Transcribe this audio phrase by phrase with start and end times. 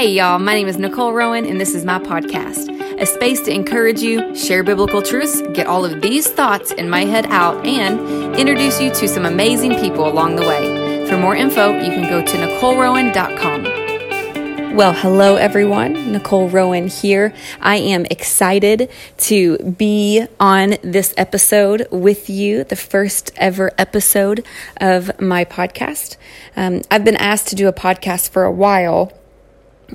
[0.00, 3.52] Hey, y'all, my name is Nicole Rowan, and this is my podcast, a space to
[3.52, 8.00] encourage you, share biblical truths, get all of these thoughts in my head out, and
[8.34, 11.06] introduce you to some amazing people along the way.
[11.06, 14.74] For more info, you can go to NicoleRowan.com.
[14.74, 16.12] Well, hello everyone.
[16.12, 17.34] Nicole Rowan here.
[17.60, 18.88] I am excited
[19.18, 24.46] to be on this episode with you, the first ever episode
[24.78, 26.16] of my podcast.
[26.56, 29.12] Um, I've been asked to do a podcast for a while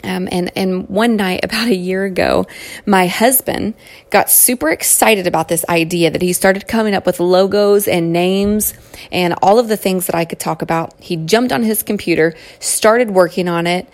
[0.03, 2.45] um, and and one night about a year ago,
[2.85, 3.73] my husband
[4.09, 8.73] got super excited about this idea that he started coming up with logos and names
[9.11, 10.93] and all of the things that I could talk about.
[10.99, 13.87] He jumped on his computer, started working on it,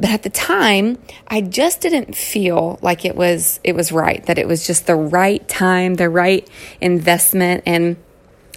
[0.00, 0.96] but at the time,
[1.28, 4.24] I just didn't feel like it was it was right.
[4.24, 6.48] That it was just the right time, the right
[6.80, 7.96] investment, and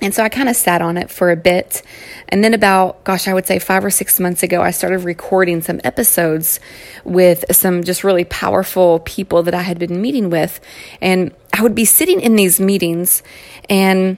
[0.01, 1.81] and so I kind of sat on it for a bit.
[2.29, 5.61] And then, about, gosh, I would say five or six months ago, I started recording
[5.61, 6.59] some episodes
[7.03, 10.59] with some just really powerful people that I had been meeting with.
[11.01, 13.23] And I would be sitting in these meetings
[13.69, 14.17] and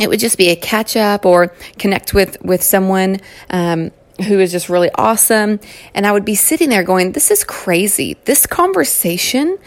[0.00, 3.20] it would just be a catch up or connect with, with someone.
[3.50, 3.92] Um,
[4.28, 5.58] who is just really awesome.
[5.92, 8.16] And I would be sitting there going, This is crazy.
[8.26, 9.58] This conversation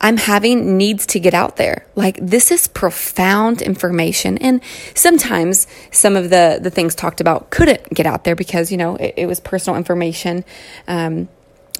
[0.00, 1.86] I'm having needs to get out there.
[1.94, 4.38] Like this is profound information.
[4.38, 4.60] And
[4.94, 8.96] sometimes some of the, the things talked about couldn't get out there because, you know,
[8.96, 10.44] it, it was personal information
[10.86, 11.28] um,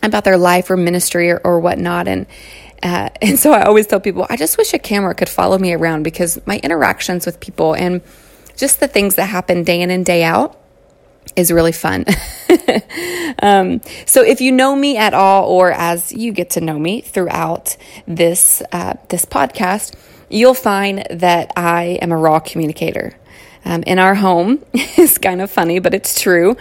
[0.02, 2.08] about their life or ministry or, or whatnot.
[2.08, 2.27] And,
[2.83, 5.72] uh, and so I always tell people, I just wish a camera could follow me
[5.72, 8.03] around because my interactions with people and
[8.56, 10.58] just the things that happen day in and day out
[11.36, 12.05] is really fun.
[13.42, 17.00] um, so if you know me at all, or as you get to know me
[17.00, 19.94] throughout this uh, this podcast,
[20.28, 23.14] you'll find that I am a raw communicator.
[23.64, 26.56] Um, in our home, it's kind of funny, but it's true.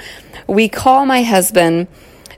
[0.48, 1.88] We call my husband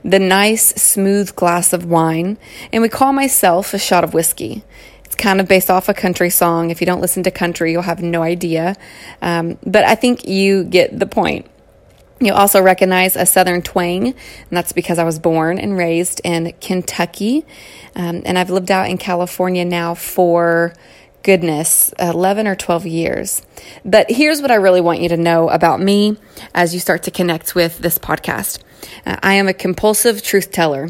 [0.04, 2.38] the nice, smooth glass of wine,
[2.72, 4.62] and we call myself a shot of whiskey.
[5.04, 6.70] It's kind of based off a country song.
[6.70, 8.76] If you don't listen to country, you'll have no idea.
[9.20, 11.49] Um, but I think you get the point.
[12.20, 14.14] You'll also recognize a Southern twang, and
[14.50, 17.46] that's because I was born and raised in Kentucky.
[17.96, 20.74] Um, and I've lived out in California now for
[21.22, 23.42] goodness, 11 or 12 years.
[23.84, 26.16] But here's what I really want you to know about me
[26.54, 28.62] as you start to connect with this podcast
[29.06, 30.88] uh, I am a compulsive truth teller.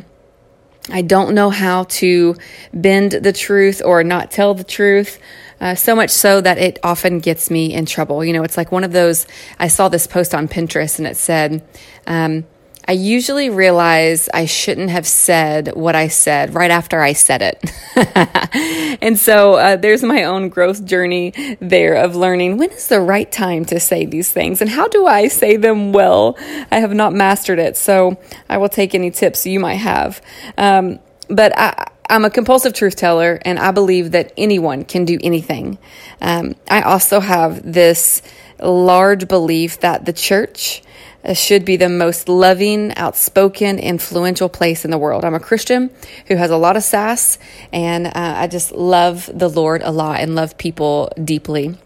[0.88, 2.36] I don't know how to
[2.72, 5.18] bend the truth or not tell the truth.
[5.60, 8.24] Uh, so much so that it often gets me in trouble.
[8.24, 9.26] You know, it's like one of those.
[9.58, 11.62] I saw this post on Pinterest and it said,
[12.06, 12.44] um,
[12.88, 18.98] I usually realize I shouldn't have said what I said right after I said it.
[19.02, 23.30] and so uh, there's my own growth journey there of learning when is the right
[23.30, 26.36] time to say these things and how do I say them well.
[26.70, 28.18] I have not mastered it, so
[28.48, 30.20] I will take any tips you might have.
[30.56, 35.16] Um, but I, I'm a compulsive truth teller, and I believe that anyone can do
[35.22, 35.78] anything.
[36.20, 38.20] Um, I also have this
[38.60, 40.82] large belief that the church
[41.24, 45.24] uh, should be the most loving, outspoken, influential place in the world.
[45.24, 45.90] I'm a Christian
[46.26, 47.38] who has a lot of sass,
[47.72, 51.76] and uh, I just love the Lord a lot and love people deeply.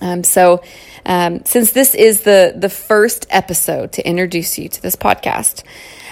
[0.00, 0.64] Um, so,
[1.06, 5.62] um, since this is the the first episode to introduce you to this podcast,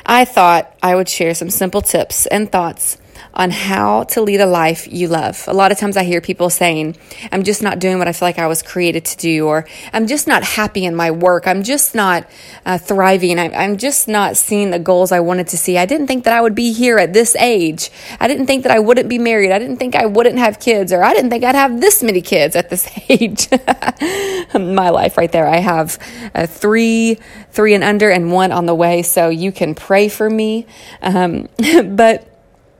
[0.06, 2.98] I thought I would share some simple tips and thoughts
[3.34, 5.44] on how to lead a life you love.
[5.49, 6.97] A lot of times I hear people saying,
[7.31, 10.06] I'm just not doing what I feel like I was created to do, or I'm
[10.06, 11.47] just not happy in my work.
[11.47, 12.28] I'm just not
[12.66, 13.38] uh, thriving.
[13.38, 15.78] I'm, I'm just not seeing the goals I wanted to see.
[15.78, 17.91] I didn't think that I would be here at this age.
[18.21, 19.53] I didn't think that I wouldn't be married.
[19.53, 22.21] I didn't think I wouldn't have kids, or I didn't think I'd have this many
[22.21, 23.49] kids at this age.
[24.55, 25.47] my life right there.
[25.47, 25.99] I have
[26.34, 27.19] uh, three,
[27.50, 29.03] three and under, and one on the way.
[29.03, 30.66] So you can pray for me.
[31.00, 31.49] Um,
[31.84, 32.28] but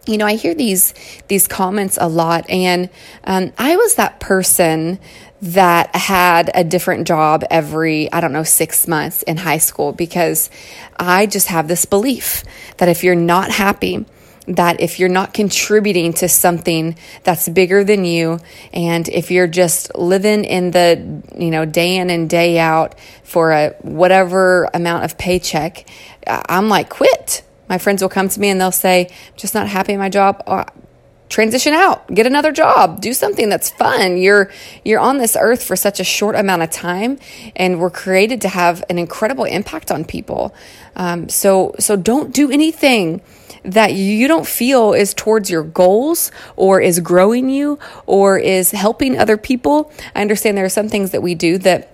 [0.07, 0.95] you know, I hear these
[1.29, 2.91] these comments a lot, and
[3.25, 4.99] um, I was that person
[5.43, 10.51] that had a different job every I don't know six months in high school because
[10.97, 12.43] I just have this belief
[12.79, 14.05] that if you're not happy,
[14.49, 18.41] that if you're not contributing to something that's bigger than you,
[18.73, 23.53] and if you're just living in the you know day in and day out for
[23.53, 25.89] a whatever amount of paycheck,
[26.27, 29.93] I'm like quit my friends will come to me and they'll say, just not happy
[29.93, 30.43] in my job.
[30.47, 30.65] Oh,
[31.33, 34.19] transition out, get another job, do something that's fun.
[34.19, 34.51] You're
[34.85, 37.19] you're on this earth for such a short amount of time,
[37.57, 40.55] and we're created to have an incredible impact on people.
[40.95, 43.23] Um, so so don't do anything
[43.65, 49.17] that you don't feel is towards your goals or is growing you or is helping
[49.17, 49.91] other people.
[50.15, 51.93] I understand there are some things that we do that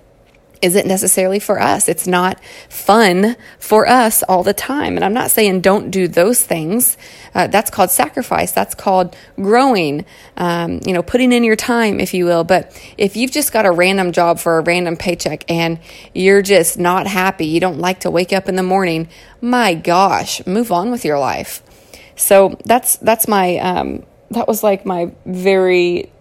[0.62, 1.88] isn't necessarily for us.
[1.88, 4.96] It's not fun for us all the time.
[4.96, 6.96] And I'm not saying don't do those things.
[7.34, 8.52] Uh, that's called sacrifice.
[8.52, 10.04] That's called growing,
[10.36, 12.44] um, you know, putting in your time, if you will.
[12.44, 15.78] But if you've just got a random job for a random paycheck and
[16.14, 19.08] you're just not happy, you don't like to wake up in the morning,
[19.40, 21.62] my gosh, move on with your life.
[22.16, 26.12] So that's, that's my, um, that was like my very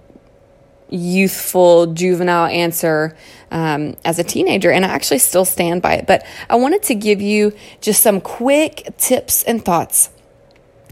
[0.90, 3.16] youthful, juvenile answer
[3.52, 6.08] um, as a teenager, and I actually still stand by it.
[6.08, 10.10] But I wanted to give you just some quick tips and thoughts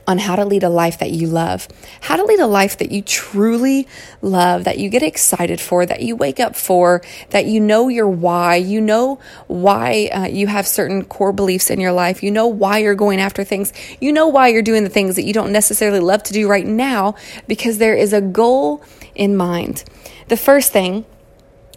[0.08, 1.68] on how to lead a life that you love,
[2.02, 3.88] how to lead a life that you truly
[4.22, 7.02] love, that you get excited for, that you wake up for,
[7.32, 11.80] that you know your why, you know why uh, you have certain core beliefs in
[11.80, 14.90] your life, you know why you're going after things, you know why you're doing the
[14.90, 17.16] things that you don't necessarily love to do right now
[17.48, 18.84] because there is a goal
[19.16, 19.84] in mind.
[20.28, 21.06] The first thing,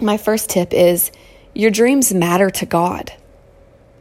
[0.01, 1.11] my first tip is
[1.55, 3.13] your dreams matter to God.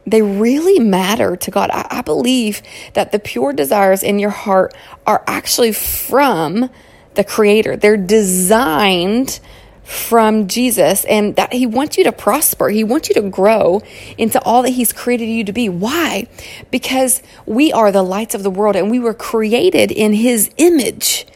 [0.06, 1.70] They really matter to God.
[1.70, 2.62] I, I believe
[2.94, 4.74] that the pure desires in your heart
[5.06, 6.70] are actually from
[7.14, 7.76] the Creator.
[7.76, 9.40] They're designed
[9.88, 12.68] from Jesus and that he wants you to prosper.
[12.68, 13.82] He wants you to grow
[14.18, 15.68] into all that he's created you to be.
[15.68, 16.28] Why?
[16.70, 21.26] Because we are the lights of the world and we were created in his image.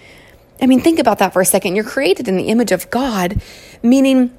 [0.63, 1.75] I mean, think about that for a second.
[1.75, 3.43] You're created in the image of God,
[3.83, 4.33] meaning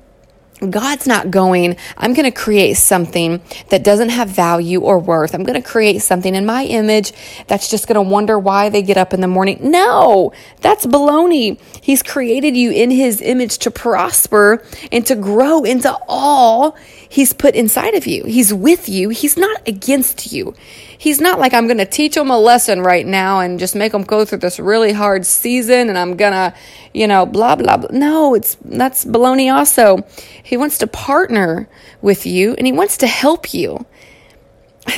[0.70, 5.36] God's not going, I'm going to create something that doesn't have value or worth.
[5.36, 7.12] I'm going to create something in my image
[7.48, 9.60] that's just going to wonder why they get up in the morning.
[9.62, 10.32] No,
[10.62, 11.60] that's baloney.
[11.82, 16.78] He's created you in his image to prosper and to grow into all
[17.14, 18.24] He's put inside of you.
[18.24, 19.10] He's with you.
[19.10, 20.56] He's not against you.
[21.04, 23.92] He's not like, I'm going to teach them a lesson right now and just make
[23.92, 26.54] them go through this really hard season and I'm going to,
[26.94, 27.90] you know, blah, blah, blah.
[27.92, 30.08] No, it's, that's baloney also.
[30.42, 31.68] He wants to partner
[32.02, 33.86] with you and he wants to help you.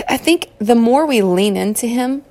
[0.07, 2.23] I think the more we lean into him,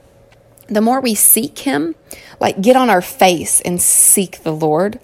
[0.69, 1.97] the more we seek him,
[2.39, 5.01] like get on our face and seek the Lord,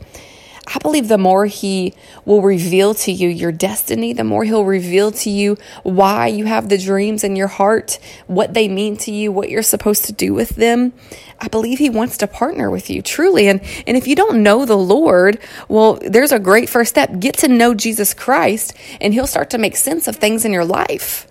[0.73, 1.95] I believe the more He
[2.25, 6.69] will reveal to you your destiny, the more He'll reveal to you why you have
[6.69, 10.33] the dreams in your heart, what they mean to you, what you're supposed to do
[10.33, 10.93] with them.
[11.41, 13.49] I believe He wants to partner with you truly.
[13.49, 17.19] And, and if you don't know the Lord, well, there's a great first step.
[17.19, 20.65] Get to know Jesus Christ, and He'll start to make sense of things in your
[20.65, 21.27] life.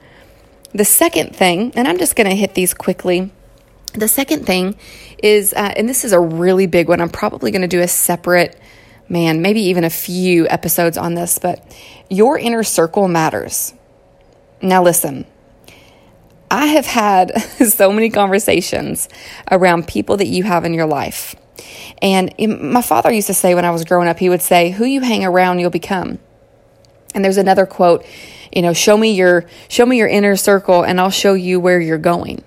[0.74, 3.32] The second thing, and I'm just going to hit these quickly.
[3.94, 4.76] The second thing
[5.24, 7.88] is, uh, and this is a really big one, I'm probably going to do a
[7.88, 8.60] separate
[9.10, 11.64] man, maybe even a few episodes on this, but
[12.10, 13.74] your inner circle matters.
[14.62, 15.26] Now, listen,
[16.52, 19.10] I have had so many conversations
[19.50, 21.36] around people that you have in your life.
[22.02, 24.86] And my father used to say when I was growing up, he would say, Who
[24.86, 26.20] you hang around, you'll become.
[27.14, 28.06] And there's another quote,
[28.54, 31.80] you know, show me your show me your inner circle and I'll show you where
[31.80, 32.44] you're going.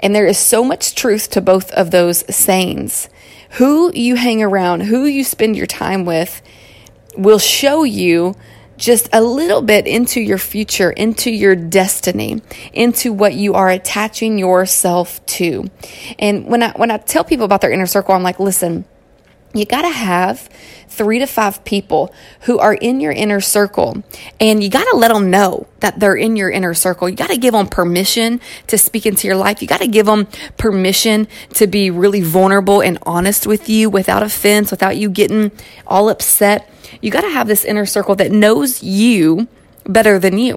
[0.00, 3.08] And there is so much truth to both of those sayings.
[3.52, 6.42] Who you hang around, who you spend your time with,
[7.16, 8.34] will show you
[8.76, 12.40] just a little bit into your future, into your destiny,
[12.72, 15.68] into what you are attaching yourself to.
[16.18, 18.84] And when I when I tell people about their inner circle, I'm like, listen,
[19.54, 20.48] you got to have
[20.88, 22.12] three to five people
[22.42, 24.02] who are in your inner circle
[24.40, 27.08] and you got to let them know that they're in your inner circle.
[27.08, 29.62] You got to give them permission to speak into your life.
[29.62, 34.22] You got to give them permission to be really vulnerable and honest with you without
[34.22, 35.52] offense, without you getting
[35.86, 36.68] all upset.
[37.00, 39.46] You got to have this inner circle that knows you
[39.86, 40.56] better than you.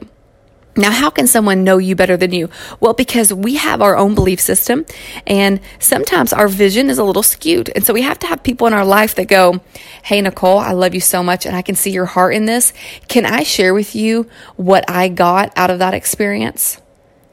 [0.77, 2.49] Now, how can someone know you better than you?
[2.79, 4.85] Well, because we have our own belief system,
[5.27, 7.69] and sometimes our vision is a little skewed.
[7.75, 9.59] And so we have to have people in our life that go,
[10.03, 12.71] Hey, Nicole, I love you so much, and I can see your heart in this.
[13.09, 16.79] Can I share with you what I got out of that experience?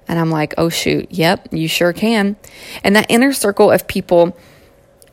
[0.09, 2.35] And I'm like, Oh, shoot, yep, you sure can.
[2.83, 4.37] And that inner circle of people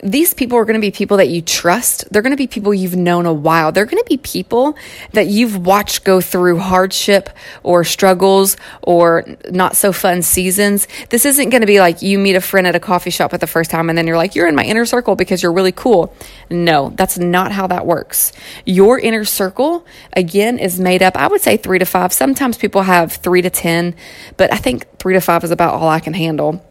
[0.05, 2.11] these people are going to be people that you trust.
[2.11, 3.71] They're going to be people you've known a while.
[3.71, 4.77] They're going to be people
[5.13, 7.29] that you've watched go through hardship
[7.63, 10.87] or struggles or not so fun seasons.
[11.09, 13.39] This isn't going to be like you meet a friend at a coffee shop for
[13.39, 15.71] the first time and then you're like, you're in my inner circle because you're really
[15.71, 16.13] cool.
[16.51, 18.31] No, that's not how that works.
[18.63, 22.13] Your inner circle, again, is made up, I would say three to five.
[22.13, 23.95] Sometimes people have three to 10,
[24.37, 26.63] but I think three to five is about all I can handle.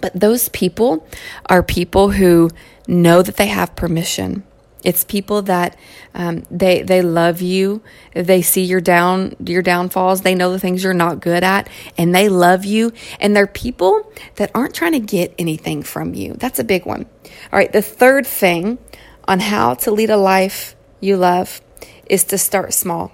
[0.00, 1.06] But those people
[1.46, 2.50] are people who
[2.86, 4.44] know that they have permission.
[4.84, 5.76] It's people that
[6.14, 7.82] um, they they love you.
[8.14, 10.22] They see your down your downfalls.
[10.22, 12.92] They know the things you're not good at, and they love you.
[13.18, 16.34] And they're people that aren't trying to get anything from you.
[16.34, 17.06] That's a big one.
[17.52, 17.72] All right.
[17.72, 18.78] The third thing
[19.26, 21.60] on how to lead a life you love
[22.06, 23.12] is to start small.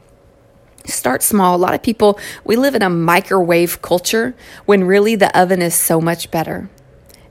[0.87, 1.57] Start small.
[1.57, 4.35] A lot of people, we live in a microwave culture
[4.67, 6.69] when really the oven is so much better.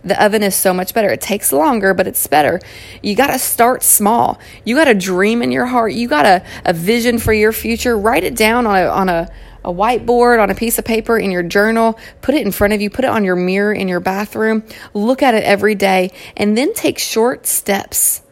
[0.04, 1.10] The oven is so much better.
[1.10, 2.60] It takes longer, but it's better.
[3.02, 4.40] You got to start small.
[4.66, 5.94] You got a dream in your heart.
[5.94, 7.98] You got a, a vision for your future.
[7.98, 9.32] Write it down on a, on a,
[9.64, 11.98] a whiteboard, on a piece of paper, in your journal.
[12.22, 12.90] Put it in front of you.
[12.90, 14.64] Put it on your mirror in your bathroom.
[14.94, 18.23] Look at it every day and then take short steps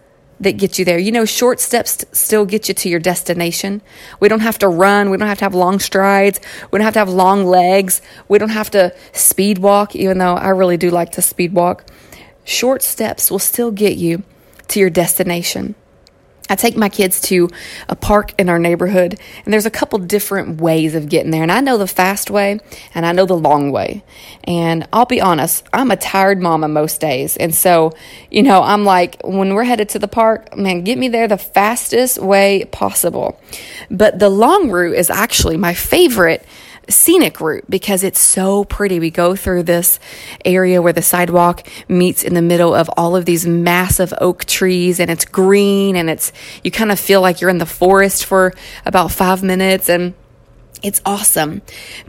[0.41, 0.97] that get you there.
[0.97, 3.81] You know, short steps still get you to your destination.
[4.19, 5.09] We don't have to run.
[5.09, 6.39] We don't have to have long strides.
[6.71, 8.01] We don't have to have long legs.
[8.27, 11.89] We don't have to speed walk, even though I really do like to speed walk.
[12.43, 14.23] Short steps will still get you
[14.69, 15.75] to your destination.
[16.51, 17.49] I take my kids to
[17.87, 21.43] a park in our neighborhood, and there's a couple different ways of getting there.
[21.43, 22.59] And I know the fast way,
[22.93, 24.03] and I know the long way.
[24.43, 27.37] And I'll be honest, I'm a tired mama most days.
[27.37, 27.93] And so,
[28.29, 31.37] you know, I'm like, when we're headed to the park, man, get me there the
[31.37, 33.39] fastest way possible.
[33.89, 36.45] But the long route is actually my favorite
[36.89, 38.99] scenic route because it's so pretty.
[38.99, 39.99] We go through this
[40.43, 44.99] area where the sidewalk meets in the middle of all of these massive oak trees
[44.99, 46.31] and it's green and it's,
[46.63, 48.53] you kind of feel like you're in the forest for
[48.85, 50.13] about five minutes and
[50.83, 51.61] it's awesome.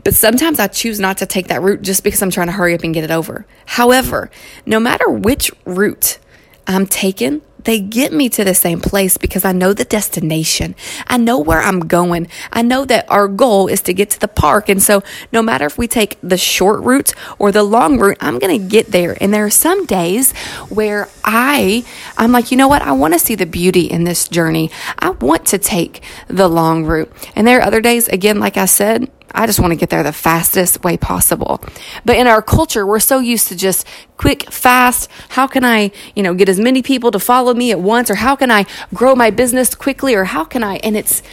[0.03, 2.73] But sometimes I choose not to take that route just because I'm trying to hurry
[2.73, 3.45] up and get it over.
[3.65, 4.31] However,
[4.65, 6.17] no matter which route
[6.65, 10.75] I'm taking, they get me to the same place because I know the destination.
[11.07, 12.27] I know where I'm going.
[12.51, 14.69] I know that our goal is to get to the park.
[14.69, 18.39] And so no matter if we take the short route or the long route, I'm
[18.39, 19.17] going to get there.
[19.21, 20.33] And there are some days
[20.69, 21.85] where I,
[22.17, 22.81] I'm like, you know what?
[22.81, 24.71] I want to see the beauty in this journey.
[24.99, 27.11] I want to take the long route.
[27.35, 30.03] And there are other days, again, like I said, I just want to get there
[30.03, 31.61] the fastest way possible.
[32.05, 33.87] But in our culture, we're so used to just
[34.17, 35.09] quick, fast.
[35.29, 38.11] How can I, you know, get as many people to follow me at once?
[38.11, 40.13] Or how can I grow my business quickly?
[40.13, 41.23] Or how can I, and it's,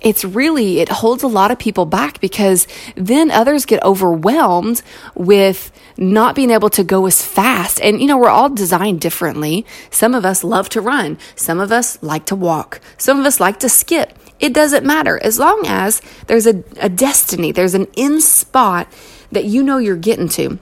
[0.00, 4.82] it's really, it holds a lot of people back because then others get overwhelmed
[5.14, 7.80] with not being able to go as fast.
[7.80, 9.64] And, you know, we're all designed differently.
[9.90, 11.18] Some of us love to run.
[11.34, 12.80] Some of us like to walk.
[12.98, 14.18] Some of us like to skip.
[14.38, 18.88] It doesn't matter as long as there's a, a destiny, there's an in spot
[19.32, 20.58] that you know you're getting to.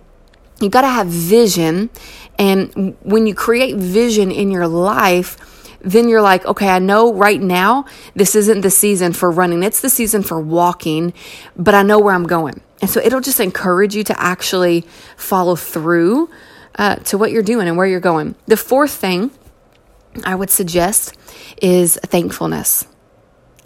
[0.61, 1.91] You got to have vision.
[2.39, 5.37] And when you create vision in your life,
[5.81, 9.81] then you're like, okay, I know right now this isn't the season for running, it's
[9.81, 11.13] the season for walking,
[11.57, 12.61] but I know where I'm going.
[12.81, 14.85] And so it'll just encourage you to actually
[15.17, 16.31] follow through
[16.77, 18.35] uh, to what you're doing and where you're going.
[18.47, 19.31] The fourth thing
[20.25, 21.15] I would suggest
[21.61, 22.87] is thankfulness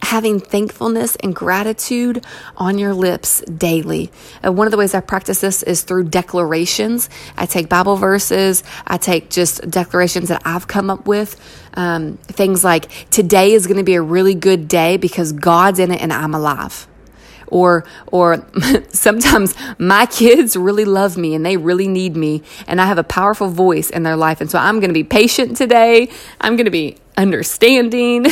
[0.02, 2.25] having thankfulness and gratitude
[2.57, 4.11] on your lips daily.
[4.45, 7.11] Uh, one of the ways I practice this is through declarations.
[7.37, 11.38] I take Bible verses, I take just declarations that I've come up with.
[11.75, 15.93] Um, things like, today is going to be a really good day because God's in
[15.93, 16.88] it and I'm alive
[17.50, 18.47] or or
[18.88, 23.05] sometimes my kids really love me and they really need me and I have a
[23.05, 26.09] powerful voice in their life and so I'm going to be patient today.
[26.40, 28.26] I'm going to be understanding.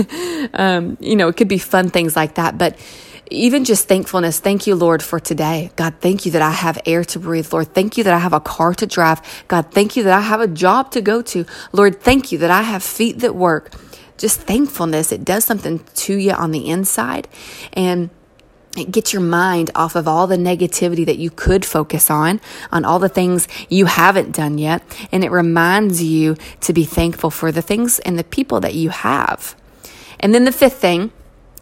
[0.54, 2.76] um, you know, it could be fun things like that, but
[3.30, 4.40] even just thankfulness.
[4.40, 5.70] Thank you, Lord, for today.
[5.76, 7.52] God, thank you that I have air to breathe.
[7.52, 9.44] Lord, thank you that I have a car to drive.
[9.46, 11.46] God, thank you that I have a job to go to.
[11.72, 13.72] Lord, thank you that I have feet that work.
[14.18, 17.28] Just thankfulness, it does something to you on the inside.
[17.72, 18.10] And
[18.72, 22.98] get your mind off of all the negativity that you could focus on, on all
[22.98, 24.82] the things you haven't done yet.
[25.10, 28.90] And it reminds you to be thankful for the things and the people that you
[28.90, 29.56] have.
[30.20, 31.12] And then the fifth thing,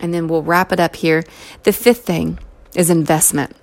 [0.01, 1.25] and then we'll wrap it up here.
[1.63, 2.39] The fifth thing
[2.75, 3.57] is investment.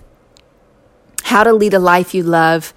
[1.23, 2.73] How to lead a life you love.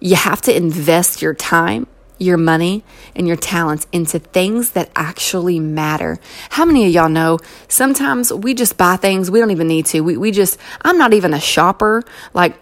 [0.00, 1.86] You have to invest your time
[2.18, 2.84] your money
[3.14, 6.18] and your talents into things that actually matter.
[6.50, 10.00] How many of y'all know sometimes we just buy things we don't even need to?
[10.00, 12.04] We, we just, I'm not even a shopper.
[12.34, 12.54] Like,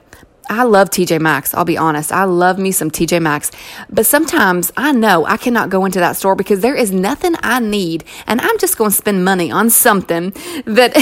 [0.48, 1.54] I love TJ Maxx.
[1.54, 2.12] I'll be honest.
[2.12, 3.50] I love me some TJ Maxx.
[3.90, 7.58] But sometimes I know I cannot go into that store because there is nothing I
[7.58, 8.04] need.
[8.26, 10.30] And I'm just going to spend money on something
[10.64, 10.94] that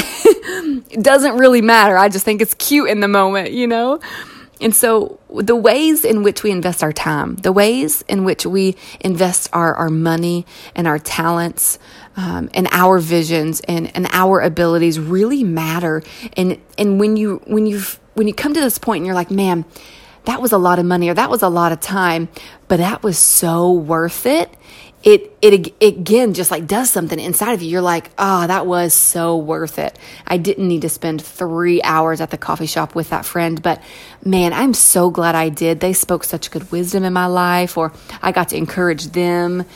[1.02, 1.98] doesn't really matter.
[1.98, 4.00] I just think it's cute in the moment, you know?
[4.60, 8.76] And so, the ways in which we invest our time, the ways in which we
[9.00, 11.78] invest our, our money and our talents
[12.16, 16.02] um, and our visions and, and our abilities really matter.
[16.36, 17.82] And, and when you, when you,
[18.14, 19.64] when you come to this point and you're like, man,
[20.24, 22.28] that was a lot of money or that was a lot of time,
[22.68, 24.50] but that was so worth it.
[25.02, 27.68] It, it, it again just like does something inside of you.
[27.68, 29.98] You're like, oh, that was so worth it.
[30.26, 33.82] I didn't need to spend three hours at the coffee shop with that friend, but
[34.24, 35.80] man, I'm so glad I did.
[35.80, 39.66] They spoke such good wisdom in my life, or I got to encourage them.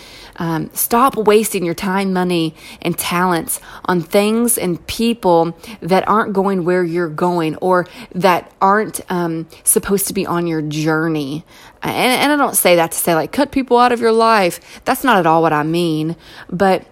[0.41, 6.65] Um, stop wasting your time, money, and talents on things and people that aren't going
[6.65, 11.45] where you're going or that aren't um, supposed to be on your journey.
[11.83, 14.61] And, and I don't say that to say, like, cut people out of your life.
[14.85, 16.17] That's not at all what I mean.
[16.50, 16.87] But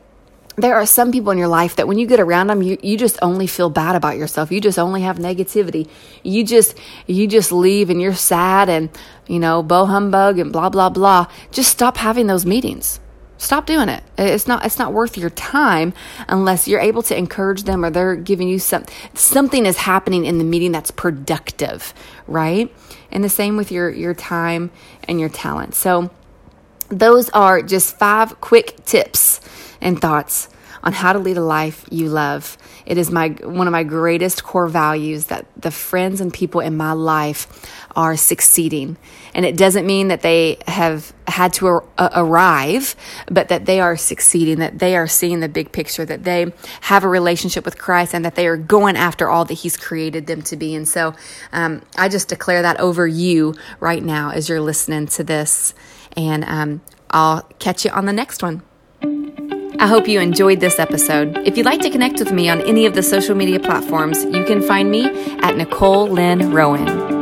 [0.57, 2.97] there are some people in your life that when you get around them you, you
[2.97, 4.51] just only feel bad about yourself.
[4.51, 5.89] You just only have negativity.
[6.23, 8.89] You just you just leave and you're sad and
[9.27, 11.27] you know bo humbug and blah blah blah.
[11.51, 13.01] Just stop having those meetings.
[13.39, 14.03] Stop doing it.
[14.17, 15.93] It's not it's not worth your time
[16.27, 20.39] unless you're able to encourage them or they're giving you some something is happening in
[20.39, 21.93] the meeting that's productive
[22.27, 22.75] right?
[23.11, 24.71] And the same with your your time
[25.07, 25.75] and your talent.
[25.75, 26.11] So
[26.89, 29.41] those are just five quick tips
[29.81, 30.49] and thoughts
[30.83, 32.57] on how to lead a life you love.
[32.87, 36.77] It is my one of my greatest core values that the friends and people in
[36.77, 37.49] my life
[37.97, 38.97] are succeeding.
[39.35, 42.95] And it doesn't mean that they have had to ar- arrive,
[43.29, 46.53] but that they are succeeding, that they are seeing the big picture, that they
[46.83, 50.27] have a relationship with Christ, and that they are going after all that He's created
[50.27, 50.75] them to be.
[50.75, 51.15] And so
[51.53, 55.75] um, I just declare that over you right now as you're listening to this.
[56.17, 56.81] And um,
[57.11, 58.63] I'll catch you on the next one.
[59.79, 61.37] I hope you enjoyed this episode.
[61.47, 64.45] If you'd like to connect with me on any of the social media platforms, you
[64.45, 65.05] can find me
[65.41, 67.16] at Nicole Lynn Rowan.